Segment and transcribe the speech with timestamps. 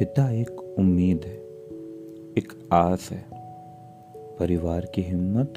[0.00, 1.36] पिता एक उम्मीद है,
[2.38, 3.24] एक आस है।
[4.16, 5.54] परिवार की हिम्मत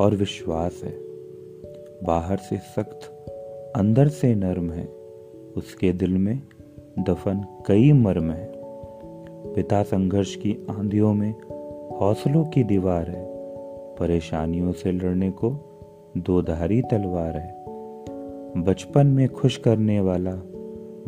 [0.00, 0.98] और विश्वास है।
[2.04, 3.10] बाहर से सख्त,
[3.76, 4.86] अंदर से नर्म है।
[5.56, 6.42] उसके दिल में
[6.98, 8.52] दफन कई मर्म है।
[9.54, 11.34] पिता संघर्ष की आंधियों में
[11.98, 13.26] हौसलों की दीवार है।
[13.96, 15.50] परेशानियों से लड़ने को
[16.16, 17.64] दो धारी तलवार है।
[18.62, 20.34] बचपन में खुश करने वाला,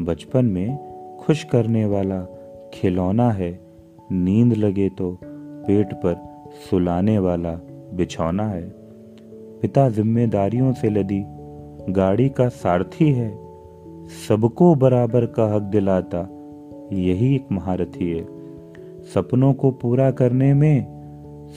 [0.00, 2.36] बचपन में खुश करने वाला
[2.74, 3.60] खिलौना है,
[4.12, 5.18] नींद लगे तो
[5.66, 6.14] पेट पर
[6.70, 7.52] सुलाने वाला
[7.94, 8.68] बिछौना है।
[9.62, 11.24] पिता जिम्मेदारियों से लदी,
[11.92, 13.38] गाड़ी का सारथी है,
[14.28, 16.28] सबको बराबर का हक दिलाता,
[16.92, 18.24] यही एक महारथी है।
[19.14, 21.00] सपनों को पूरा करने में,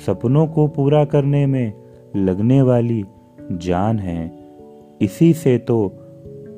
[0.05, 1.73] सपनों को पूरा करने में
[2.15, 3.05] लगने वाली
[3.51, 4.31] जान है।
[5.01, 5.93] इसी से तो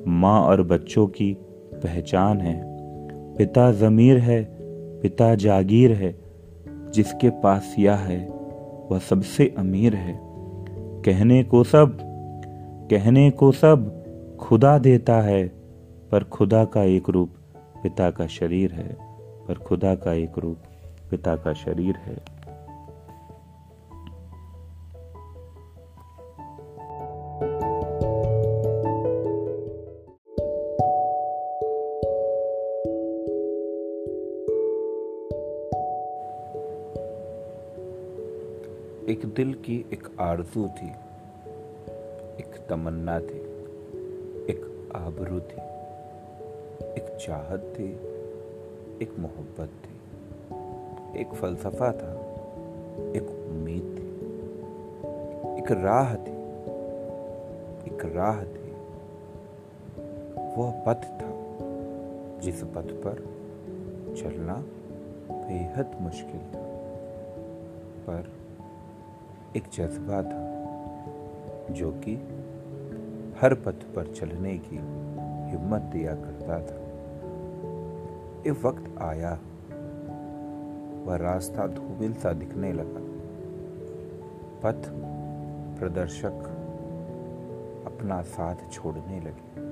[0.07, 1.37] माँ और बच्चों की
[1.73, 2.75] पहचान है।
[3.35, 4.54] पिता जमीर है
[5.05, 6.15] पिता जागीर है,
[6.91, 8.27] जिसके पास यह है,
[8.91, 10.19] वह सबसे अमीर है।
[11.01, 11.97] कहने को सब,
[12.91, 14.05] कहने को सब
[14.39, 15.47] खुदा देता है,
[16.11, 17.29] पर खुदा का एक रूप
[17.83, 18.97] पिता का शरीर है,
[19.47, 20.57] पर खुदा का एक रूप
[21.11, 22.34] पिता का शरीर है।
[39.09, 40.87] एक दिल की एक आरज़ू थी,
[42.39, 43.39] एक तमन्ना थी,
[44.49, 45.57] एक आबरू थी,
[46.93, 47.91] एक चाहत थी,
[49.01, 52.11] एक मोहब्बत थी, एक फलसफा था,
[53.15, 54.07] एक उम्मीद थी,
[55.59, 56.35] एक राह थी,
[57.91, 58.71] एक राह थी।
[60.57, 61.31] वह पथ था
[62.39, 63.23] जिस पथ पर
[64.17, 64.55] चलना
[65.31, 66.65] बेहद मुश्किल था,
[68.07, 68.44] पर
[69.55, 70.39] एक जज्बा था,
[71.73, 72.15] जो कि
[73.41, 74.75] हर पथ पर चलने की
[75.51, 76.75] हिम्मत दिया करता था।
[78.49, 79.39] एक वक्त आया,
[81.05, 83.01] वह रास्ता धूमिल सा दिखने लगा।
[84.63, 84.89] पथ
[85.79, 86.51] प्रदर्शक
[87.85, 89.65] अपना साथ छोड़ने लगे।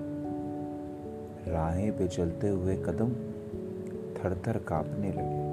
[1.51, 3.09] राहें पे चलते हुए कदम
[4.15, 5.43] थर थर कांपने लगे।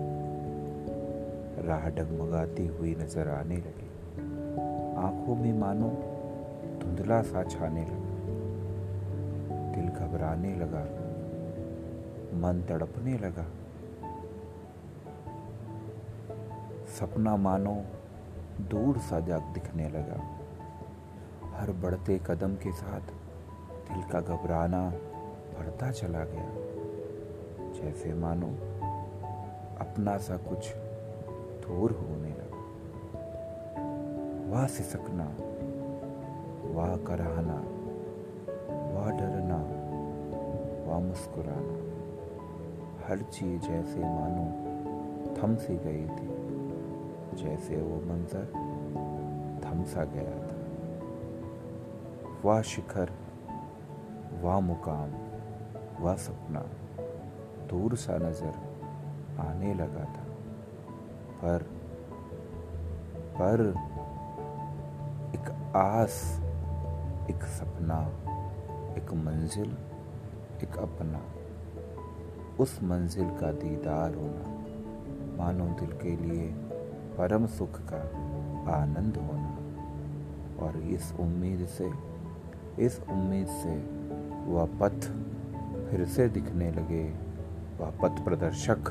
[1.69, 3.90] राह डगमगाती हुई नज़र आने लगी।
[5.00, 5.88] आँखों में मानो
[6.83, 8.11] धुंधला सा छाने लगा।
[9.75, 10.83] दिल घबराने लगा।
[12.34, 13.47] मन तड़पने लगा।
[16.87, 17.84] सपना मानो
[18.61, 20.21] दूर सा जाग दिखने लगा।
[21.55, 23.00] हर बढ़ते कदम के साथ
[23.91, 24.91] दिल का घबराना
[25.59, 26.50] बढ़ता चला गया।
[27.72, 28.47] जैसे मानो
[29.81, 30.75] अपना सा कुछ
[31.65, 32.29] दूर होने
[34.50, 35.25] वाह सिसकना
[36.77, 37.59] वाह कराहना
[38.94, 39.59] वाह डरना
[40.87, 41.77] वाह मुस्कुराना
[43.06, 44.47] हर चीज़ जैसे मानो
[45.37, 46.28] थम सी गई थी,
[47.43, 48.47] जैसे वो मंजर
[49.65, 50.59] थम सा गया था।
[52.44, 53.12] वाह शिखर
[54.43, 55.11] वाह मुकाम
[56.00, 56.65] वाह सपना
[57.71, 58.55] दूर सा नज़र
[59.41, 60.27] आने लगा था।
[61.43, 61.67] पर
[63.38, 63.59] पर
[65.76, 66.41] आस,
[67.31, 67.98] एक सपना,
[68.94, 69.76] एक मंजिल,
[70.62, 71.20] एक अपना।
[72.60, 74.56] उस मंजिल का दीदार होना,
[75.36, 76.48] मानो दिल के लिए
[77.19, 78.00] परम सुख का
[78.76, 79.56] आनंद होना।
[80.66, 81.91] और इस उम्मीद से,
[82.84, 83.76] इस उम्मीद से
[84.52, 85.00] वह पथ
[85.91, 87.14] फिर से दिखने लगे,
[87.81, 88.88] वह पथ प्रदर्शक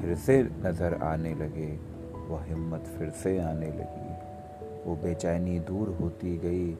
[0.00, 1.78] फिर से नज़र आने लगे,
[2.28, 4.13] वह हिम्मत फिर से आने लगी।
[4.84, 6.72] वो बेचैनी दूर होती गई।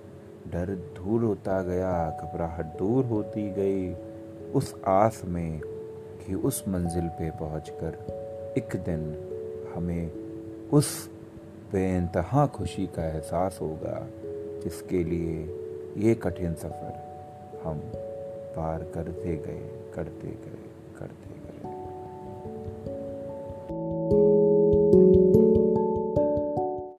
[0.52, 3.94] डर दूर होता गया, घबराहट दूर होती गई
[4.52, 5.60] उस आस में
[6.26, 9.02] कि उस मंजिल पे पहुंचकर एक दिन
[9.74, 10.10] हमें
[10.72, 10.88] उस
[11.72, 14.06] बेानतहा खुशी का एहसास होगा,
[14.64, 15.36] जिसके लिए
[15.96, 17.80] ये कठिन सफ़र हम
[18.56, 21.43] पार करते गए करते गए करते गए।